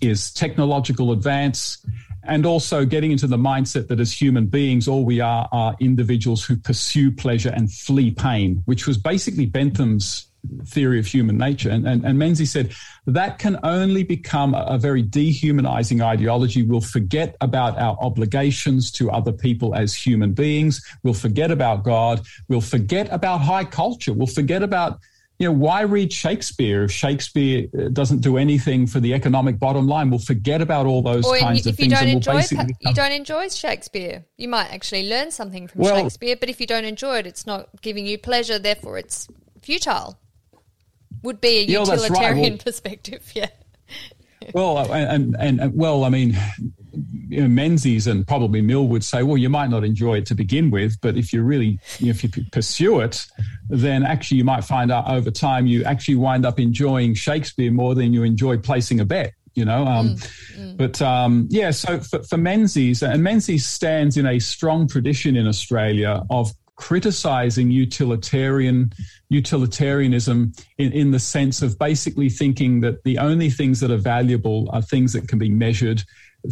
[0.00, 1.84] is technological advance
[2.26, 6.44] and also getting into the mindset that as human beings, all we are are individuals
[6.44, 10.28] who pursue pleasure and flee pain, which was basically Bentham's
[10.64, 11.70] theory of human nature.
[11.70, 12.72] And, and, and Menzies said
[13.06, 16.62] that can only become a, a very dehumanizing ideology.
[16.62, 20.84] We'll forget about our obligations to other people as human beings.
[21.02, 22.22] We'll forget about God.
[22.48, 24.12] We'll forget about high culture.
[24.12, 25.00] We'll forget about
[25.38, 29.86] you know, why read Shakespeare if Shakespeare uh, doesn't do anything for the economic bottom
[29.86, 30.08] line?
[30.08, 31.92] We'll forget about all those or kinds if of you things.
[31.92, 34.24] Don't we'll enjoy, you don't enjoy Shakespeare.
[34.38, 37.46] You might actually learn something from well, Shakespeare, but if you don't enjoy it, it's
[37.46, 38.58] not giving you pleasure.
[38.58, 39.28] Therefore, it's
[39.60, 40.18] futile.
[41.22, 42.50] Would be a utilitarian right.
[42.52, 43.50] well, perspective, yeah.
[44.54, 46.36] well, and, and, and well, I mean,
[47.28, 50.34] you know, Menzies and probably Mill would say, well, you might not enjoy it to
[50.34, 53.26] begin with, but if you really, you know, if you pursue it,
[53.68, 57.94] then actually you might find out over time you actually wind up enjoying Shakespeare more
[57.94, 59.32] than you enjoy placing a bet.
[59.54, 60.28] You know, um, mm,
[60.58, 60.76] mm.
[60.76, 61.70] but um, yeah.
[61.70, 67.70] So for, for Menzies, and Menzies stands in a strong tradition in Australia of criticizing
[67.70, 68.92] utilitarian
[69.28, 74.68] utilitarianism in, in the sense of basically thinking that the only things that are valuable
[74.72, 76.02] are things that can be measured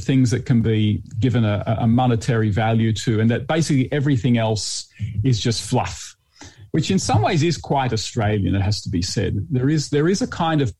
[0.00, 4.88] things that can be given a, a monetary value to, and that basically everything else
[5.22, 6.16] is just fluff
[6.74, 9.46] which in some ways is quite Australian, it has to be said.
[9.48, 10.74] There is there is a kind of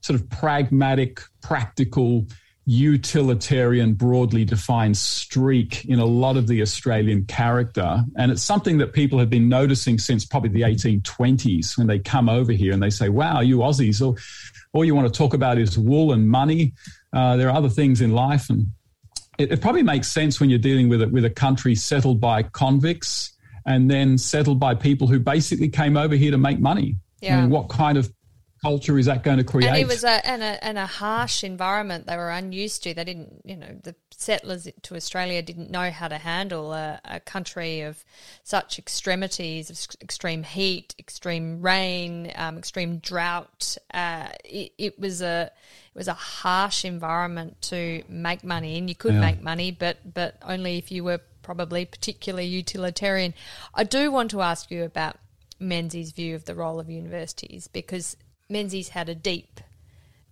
[0.00, 2.28] sort of pragmatic, practical,
[2.70, 8.04] utilitarian, broadly defined streak in a lot of the Australian character.
[8.16, 12.28] And it's something that people have been noticing since probably the 1820s when they come
[12.28, 14.16] over here and they say, wow, you Aussies, all,
[14.72, 16.72] all you want to talk about is wool and money.
[17.12, 18.68] Uh, there are other things in life, and
[19.36, 22.44] it, it, probably makes sense when you're dealing with it with a country settled by
[22.44, 23.32] convicts
[23.66, 26.94] and then settled by people who basically came over here to make money.
[27.20, 27.38] Yeah.
[27.38, 28.12] I mean, what kind of
[28.62, 29.68] culture is that going to create?
[29.68, 32.94] And it was a and a, and a harsh environment they were unused to.
[32.94, 37.20] They didn't, you know, the settlers to Australia didn't know how to handle a, a
[37.20, 38.04] country of
[38.44, 43.76] such extremities, of extreme heat, extreme rain, um, extreme drought.
[43.92, 45.50] Uh, it, it, was a
[45.94, 49.20] it was a harsh environment to make money, and you could yeah.
[49.20, 53.34] make money, but but only if you were probably particularly utilitarian.
[53.74, 55.16] I do want to ask you about
[55.58, 58.16] Menzies' view of the role of universities because
[58.50, 59.60] Menzies had a deep,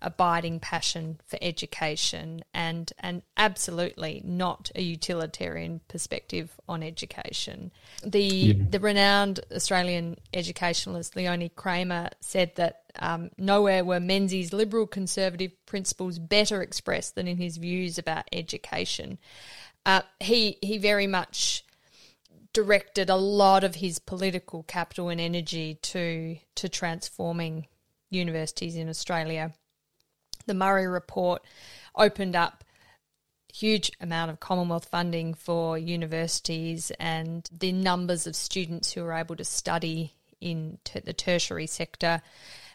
[0.00, 7.72] abiding passion for education and and absolutely not a utilitarian perspective on education.
[8.04, 8.64] The yeah.
[8.70, 16.18] the renowned Australian educationalist Leonie Kramer said that um, nowhere were Menzies' liberal conservative principles
[16.18, 19.18] better expressed than in his views about education.
[19.84, 21.64] Uh, he he very much
[22.52, 27.66] directed a lot of his political capital and energy to to transforming
[28.10, 29.52] universities in Australia.
[30.46, 31.42] The Murray report
[31.94, 32.64] opened up
[33.52, 39.36] huge amount of Commonwealth funding for universities and the numbers of students who were able
[39.36, 42.22] to study in t- the tertiary sector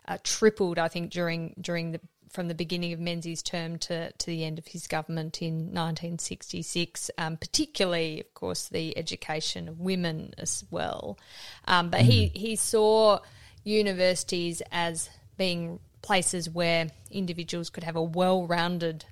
[0.08, 2.02] uh, tripled, I think, during during the
[2.34, 7.12] from the beginning of Menzies' term to, to the end of his government in 1966,
[7.20, 11.20] um, particularly, of course, the education of women as well.
[11.66, 12.06] Um, but mm.
[12.06, 13.20] he, he saw
[13.64, 19.06] universities as being places where individuals could have a well-rounded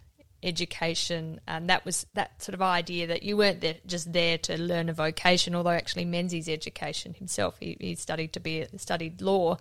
[0.44, 1.40] education.
[1.48, 4.90] And that was that sort of idea that you weren't there, just there to learn
[4.90, 9.58] a vocation although actually Menzies education himself he, he studied to be studied law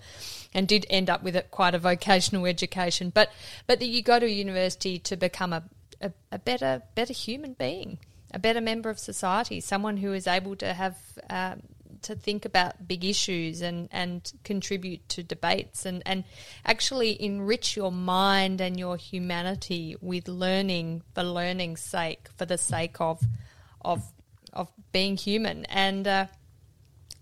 [0.54, 3.10] and did end up with it quite a vocational education.
[3.10, 3.30] But
[3.66, 5.62] but that you go to university to become a,
[6.00, 7.98] a, a better better human being
[8.32, 10.96] a better member of society someone who is able to have
[11.28, 11.60] um,
[12.02, 16.24] to think about big issues and, and contribute to debates and, and
[16.64, 23.00] actually enrich your mind and your humanity with learning for learning's sake, for the sake
[23.00, 23.22] of
[23.82, 24.12] of
[24.52, 25.64] of being human.
[25.66, 26.26] And uh,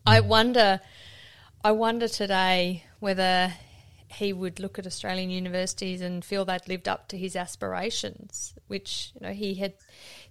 [0.07, 0.81] I wonder,
[1.63, 3.53] I wonder today whether
[4.09, 9.13] he would look at Australian universities and feel they'd lived up to his aspirations, which
[9.15, 9.75] you know he had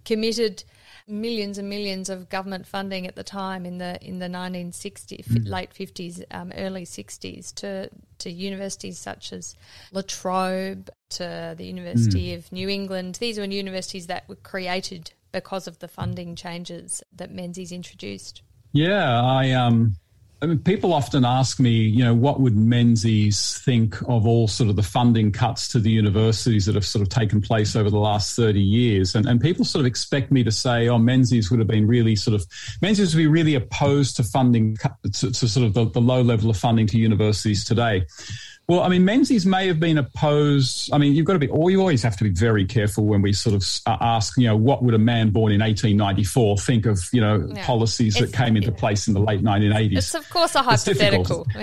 [0.03, 0.63] committed
[1.07, 5.47] millions and millions of government funding at the time in the in the 1960s, mm.
[5.47, 7.89] late 50s, um, early 60s to
[8.19, 9.55] to universities such as
[9.91, 12.37] La Trobe, to the University mm.
[12.37, 13.15] of New England.
[13.15, 18.41] These were universities that were created because of the funding changes that Menzies introduced.
[18.73, 19.95] Yeah, I um
[20.39, 24.69] I mean, people often ask me, you know, what would Menzies think of all sort
[24.69, 27.97] of the funding cuts to the universities that have sort of taken place over the
[27.97, 29.15] last 30 years?
[29.15, 32.15] And, and people sort of expect me to say, oh, Menzies would have been really
[32.15, 32.45] sort of,
[32.83, 34.77] Menzies would be really opposed to funding,
[35.13, 38.05] to, to sort of the, the low level of funding to universities today.
[38.67, 40.91] Well, I mean, Menzies may have been opposed.
[40.91, 43.21] I mean, you've got to be, or you always have to be very careful when
[43.21, 46.85] we sort of uh, ask, you know, what would a man born in 1894 think
[46.85, 47.65] of, you know, yeah.
[47.65, 49.97] policies that came into place in the late 1980s?
[49.97, 51.47] It's, of course, a hypothetical.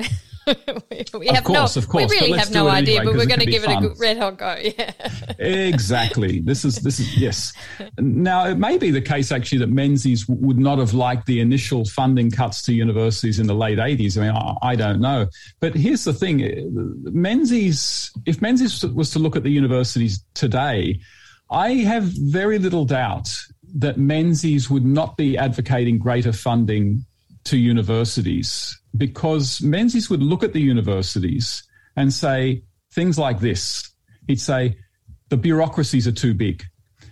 [1.15, 2.11] we have of course, no, of course.
[2.11, 4.39] We really have no idea, anyway, but we're going to give it a red hot
[4.39, 4.57] go.
[4.63, 4.93] Yeah.
[5.39, 6.41] exactly.
[6.41, 7.53] This is this is yes.
[7.99, 11.85] Now it may be the case actually that Menzies would not have liked the initial
[11.85, 14.19] funding cuts to universities in the late eighties.
[14.19, 15.29] I mean, I, I, don't know.
[15.61, 16.63] But here's the thing: eh,
[17.13, 21.01] Menzies, if Menzies was to look at the universities today,
[21.51, 23.37] I have very little doubt
[23.77, 27.05] that Menzies would not be advocating greater funding
[27.45, 31.63] to universities because Menzies would look at the universities
[31.97, 33.91] and say things like this.
[34.27, 34.77] He'd say,
[35.29, 36.65] the bureaucracies are too big.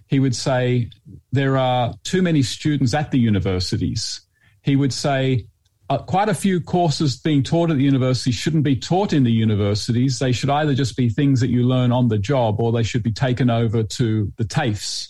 [0.07, 0.91] He would say,
[1.33, 4.21] there are too many students at the universities.
[4.63, 5.47] He would say,
[5.91, 9.33] uh, quite a few courses being taught at the university shouldn't be taught in the
[9.33, 10.19] universities.
[10.19, 13.03] They should either just be things that you learn on the job or they should
[13.03, 15.09] be taken over to the TAFEs.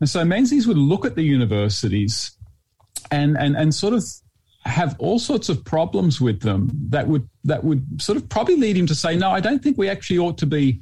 [0.00, 2.36] And so Menzies would look at the universities
[3.10, 4.04] and, and, and sort of
[4.64, 8.76] have all sorts of problems with them that would that would sort of probably lead
[8.76, 10.80] him to say, no, I don't think we actually ought to be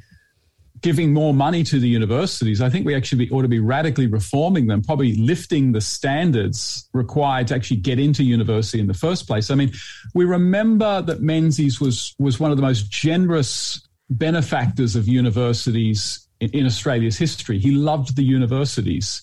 [0.83, 2.61] giving more money to the universities.
[2.61, 7.47] I think we actually ought to be radically reforming them, probably lifting the standards required
[7.49, 9.51] to actually get into university in the first place.
[9.51, 9.73] I mean,
[10.15, 16.51] we remember that Menzies was was one of the most generous benefactors of universities in,
[16.51, 17.59] in Australia's history.
[17.59, 19.23] He loved the universities.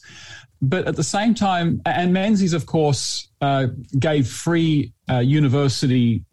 [0.62, 6.26] But at the same time, and Menzies, of course, uh, gave free uh, university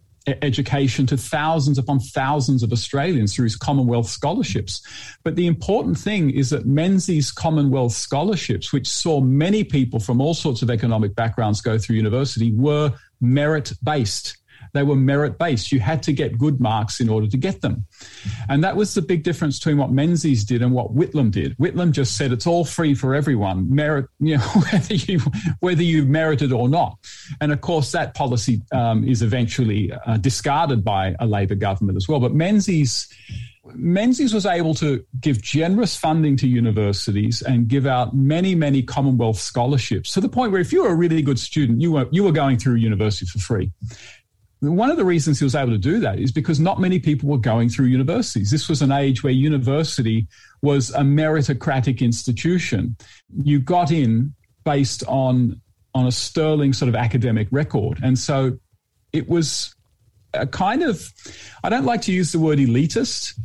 [0.42, 4.82] education to thousands upon thousands of Australians through his Commonwealth scholarships.
[5.22, 10.34] But the important thing is that Menzies Commonwealth scholarships, which saw many people from all
[10.34, 14.38] sorts of economic backgrounds go through university, were merit based.
[14.76, 15.72] They were merit based.
[15.72, 17.86] You had to get good marks in order to get them.
[18.48, 21.56] And that was the big difference between what Menzies did and what Whitlam did.
[21.58, 25.20] Whitlam just said it's all free for everyone, merit, you know, whether you
[25.60, 26.98] whether you merited or not.
[27.40, 32.08] And of course, that policy um, is eventually uh, discarded by a Labor government as
[32.08, 32.20] well.
[32.20, 33.08] But Menzies.
[33.74, 39.40] Menzies was able to give generous funding to universities and give out many, many Commonwealth
[39.40, 42.22] scholarships to the point where if you were a really good student, you were, you
[42.22, 43.72] were going through university for free.
[44.60, 47.28] One of the reasons he was able to do that is because not many people
[47.28, 48.50] were going through universities.
[48.50, 50.26] This was an age where university
[50.62, 52.96] was a meritocratic institution.
[53.42, 54.34] You got in
[54.64, 55.60] based on
[55.94, 57.98] on a sterling sort of academic record.
[58.02, 58.58] And so
[59.12, 59.74] it was
[60.34, 61.12] a kind of
[61.62, 63.38] I don't like to use the word elitist.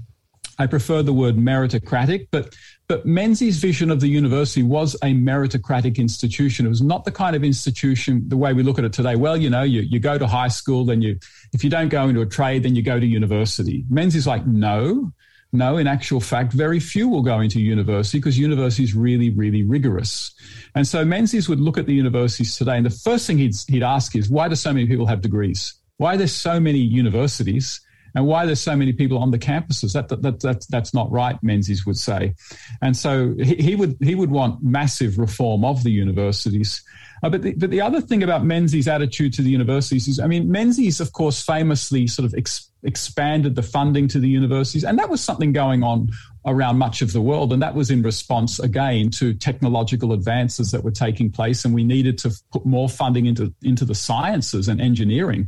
[0.59, 2.55] I prefer the word meritocratic, but
[2.91, 6.65] but Menzies' vision of the university was a meritocratic institution.
[6.65, 9.15] It was not the kind of institution the way we look at it today.
[9.15, 11.17] Well, you know, you, you go to high school, then you,
[11.53, 13.85] if you don't go into a trade, then you go to university.
[13.89, 15.13] Menzies like, no,
[15.53, 19.63] no, in actual fact, very few will go into university because university is really, really
[19.63, 20.33] rigorous.
[20.75, 23.83] And so Menzies would look at the universities today, and the first thing he'd, he'd
[23.83, 25.75] ask is, why do so many people have degrees?
[25.95, 27.79] Why are there so many universities?
[28.15, 29.93] And why there's so many people on the campuses.
[29.93, 32.35] That, that, that, that that's not right, Menzies would say.
[32.81, 36.83] And so he, he, would he would want massive reform of the universities.
[37.23, 40.25] Uh, but, the, but the other thing about Menzies' attitude to the universities is, I
[40.25, 44.97] mean, Menzies, of course, famously sort of ex- expanded the funding to the universities, and
[44.97, 46.09] that was something going on
[46.45, 47.53] around much of the world.
[47.53, 51.65] And that was in response, again, to technological advances that were taking place.
[51.65, 55.47] And we needed to put more funding into, into the sciences and engineering.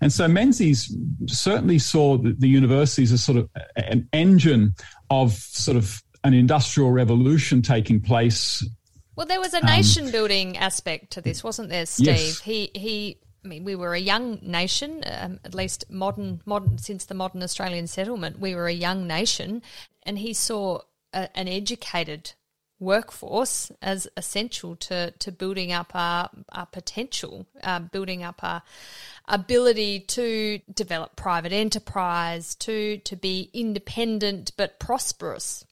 [0.00, 0.94] And so Menzies
[1.26, 4.74] certainly saw the, the universities as sort of an engine
[5.10, 8.64] of sort of an industrial revolution taking place
[9.16, 12.06] well, there was a um, nation building aspect to this, wasn't there, Steve?
[12.06, 12.40] Yes.
[12.40, 17.04] He he I mean, we were a young nation, um, at least modern, modern since
[17.04, 18.40] the modern Australian settlement.
[18.40, 19.62] We were a young nation,
[20.02, 20.80] and he saw
[21.12, 22.32] a, an educated
[22.80, 28.62] workforce as essential to, to building up our, our potential, uh, building up our
[29.28, 35.64] ability to develop private enterprise, to to be independent but prosperous.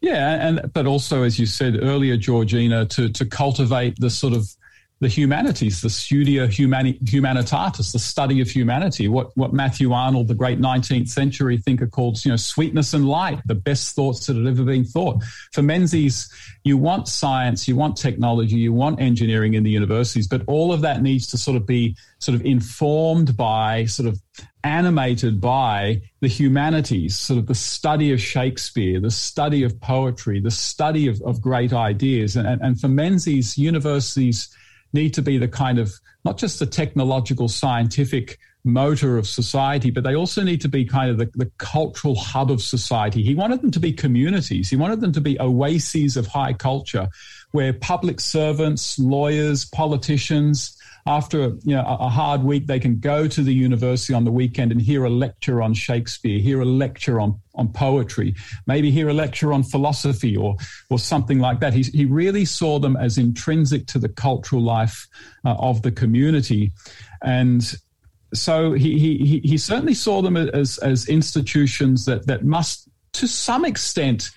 [0.00, 4.56] Yeah, and but also, as you said earlier, Georgina, to to cultivate the sort of
[5.00, 10.34] the humanities, the studia humani- humanitatis, the study of humanity, what, what Matthew Arnold, the
[10.34, 14.46] great 19th century thinker, called, you know, sweetness and light, the best thoughts that had
[14.46, 15.22] ever been thought.
[15.52, 16.30] For Menzies,
[16.64, 20.82] you want science, you want technology, you want engineering in the universities, but all of
[20.82, 24.20] that needs to sort of be sort of informed by, sort of
[24.64, 30.50] animated by the humanities, sort of the study of Shakespeare, the study of poetry, the
[30.50, 32.36] study of, of great ideas.
[32.36, 34.54] And, and for Menzies, universities,
[34.92, 35.92] need to be the kind of
[36.24, 41.10] not just the technological scientific motor of society, but they also need to be kind
[41.10, 43.22] of the, the, cultural hub of society.
[43.22, 44.68] He wanted them to be communities.
[44.68, 47.08] He wanted them to be oases of high culture
[47.52, 50.76] where public servants, lawyers, politicians,
[51.06, 54.72] after you know a hard week, they can go to the university on the weekend
[54.72, 58.34] and hear a lecture on Shakespeare, hear a lecture on on poetry,
[58.66, 60.56] maybe hear a lecture on philosophy or
[60.90, 61.72] or something like that.
[61.72, 65.06] He he really saw them as intrinsic to the cultural life
[65.44, 66.72] uh, of the community,
[67.22, 67.62] and
[68.34, 73.64] so he, he he certainly saw them as as institutions that that must to some
[73.64, 74.30] extent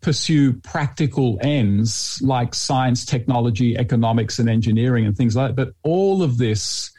[0.00, 5.56] pursue practical ends like science, technology, economics, and engineering and things like that.
[5.56, 6.90] But all of this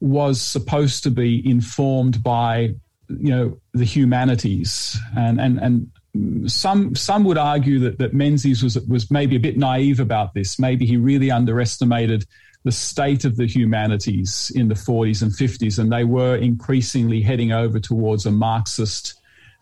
[0.00, 2.74] was supposed to be informed by
[3.08, 8.78] you know the humanities and and and some some would argue that that Menzies was
[8.88, 10.58] was maybe a bit naive about this.
[10.58, 12.24] Maybe he really underestimated
[12.64, 17.52] the state of the humanities in the 40s and 50s, and they were increasingly heading
[17.52, 19.14] over towards a Marxist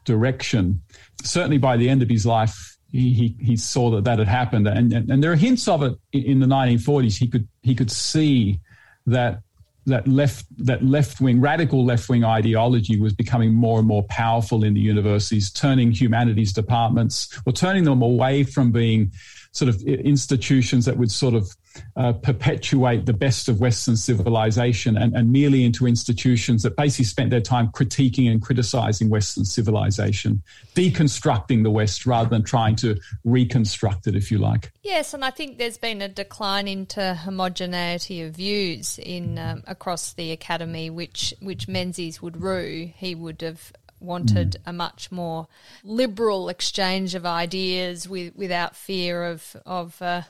[0.04, 0.82] direction.
[1.22, 4.92] Certainly by the end of his life, he, he, saw that that had happened, and,
[4.92, 7.18] and, and there are hints of it in the 1940s.
[7.18, 8.60] He could he could see
[9.06, 9.42] that
[9.88, 14.64] that left that left wing radical left wing ideology was becoming more and more powerful
[14.64, 19.12] in the universities, turning humanities departments or turning them away from being
[19.52, 21.50] sort of institutions that would sort of
[21.96, 27.30] uh, perpetuate the best of Western civilization and, and, merely into institutions that basically spent
[27.30, 30.42] their time critiquing and criticizing Western civilization,
[30.74, 34.72] deconstructing the West rather than trying to reconstruct it, if you like.
[34.82, 40.14] Yes, and I think there's been a decline into homogeneity of views in um, across
[40.14, 42.92] the academy, which which Menzies would rue.
[42.96, 44.56] He would have wanted mm.
[44.66, 45.48] a much more
[45.82, 50.22] liberal exchange of ideas with, without fear of of uh,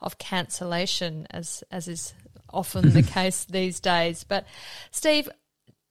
[0.00, 2.14] of cancellation, as as is
[2.50, 4.24] often the case these days.
[4.24, 4.46] But
[4.90, 5.28] Steve,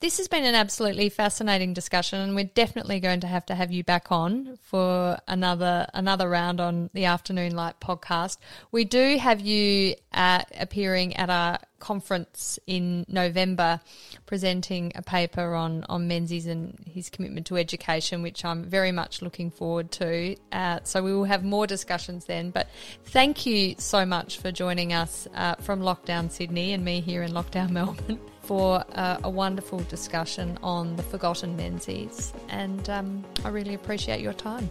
[0.02, 3.72] this has been an absolutely fascinating discussion, and we're definitely going to have to have
[3.72, 8.38] you back on for another another round on the Afternoon Light podcast.
[8.72, 13.82] We do have you uh, appearing at our conference in November,
[14.26, 19.22] presenting a paper on on Menzies and his commitment to education, which I'm very much
[19.22, 20.38] looking forward to.
[20.54, 22.52] Uh, so we will have more discussions then.
[22.52, 22.70] But
[23.06, 27.32] thank you so much for joining us uh, from lockdown Sydney and me here in
[27.32, 32.34] lockdown Melbourne for uh, a wonderful discussion on the forgotten Menzies.
[32.50, 34.70] And um, I really appreciate your time.